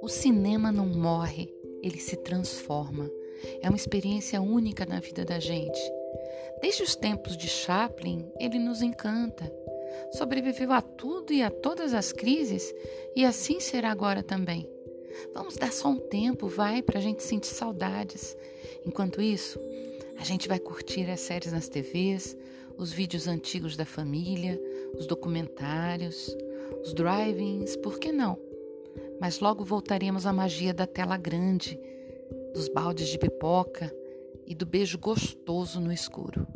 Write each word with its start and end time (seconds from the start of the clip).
O 0.00 0.08
cinema 0.08 0.72
não 0.72 0.86
morre, 0.86 1.52
ele 1.82 1.98
se 1.98 2.16
transforma. 2.16 3.10
É 3.60 3.68
uma 3.68 3.76
experiência 3.76 4.40
única 4.40 4.86
na 4.86 5.00
vida 5.00 5.24
da 5.24 5.38
gente. 5.38 5.80
Desde 6.62 6.82
os 6.82 6.96
tempos 6.96 7.36
de 7.36 7.48
Chaplin, 7.48 8.30
ele 8.40 8.58
nos 8.58 8.80
encanta. 8.80 9.52
Sobreviveu 10.12 10.72
a 10.72 10.80
tudo 10.80 11.32
e 11.32 11.42
a 11.42 11.50
todas 11.50 11.92
as 11.92 12.12
crises, 12.12 12.74
e 13.14 13.24
assim 13.24 13.60
será 13.60 13.90
agora 13.90 14.22
também. 14.22 14.68
Vamos 15.34 15.56
dar 15.56 15.72
só 15.72 15.88
um 15.88 15.98
tempo, 15.98 16.48
vai, 16.48 16.82
para 16.82 16.98
a 16.98 17.02
gente 17.02 17.22
sentir 17.22 17.48
saudades. 17.48 18.36
Enquanto 18.86 19.20
isso, 19.20 19.60
a 20.18 20.24
gente 20.24 20.48
vai 20.48 20.58
curtir 20.58 21.10
as 21.10 21.20
séries 21.20 21.52
nas 21.52 21.68
TVs, 21.68 22.36
os 22.76 22.92
vídeos 22.92 23.28
antigos 23.28 23.76
da 23.76 23.84
família, 23.84 24.60
os 24.98 25.06
documentários, 25.06 26.36
os 26.82 26.92
drive-ins, 26.92 27.76
por 27.76 27.98
que 27.98 28.12
não? 28.12 28.38
Mas 29.20 29.40
logo 29.40 29.64
voltaremos 29.64 30.26
à 30.26 30.32
magia 30.32 30.74
da 30.74 30.86
tela 30.86 31.16
grande, 31.16 31.78
dos 32.52 32.68
baldes 32.68 33.08
de 33.08 33.18
pipoca 33.18 33.94
e 34.46 34.54
do 34.54 34.66
beijo 34.66 34.98
gostoso 34.98 35.80
no 35.80 35.92
escuro. 35.92 36.46